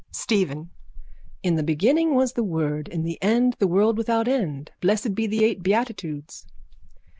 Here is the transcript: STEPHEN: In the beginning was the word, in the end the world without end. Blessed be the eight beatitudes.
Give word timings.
STEPHEN: 0.09 0.71
In 1.43 1.57
the 1.57 1.61
beginning 1.61 2.15
was 2.15 2.33
the 2.33 2.41
word, 2.43 2.87
in 2.87 3.03
the 3.03 3.21
end 3.21 3.55
the 3.59 3.67
world 3.67 3.99
without 3.99 4.27
end. 4.27 4.71
Blessed 4.81 5.13
be 5.13 5.27
the 5.27 5.43
eight 5.45 5.61
beatitudes. 5.61 6.47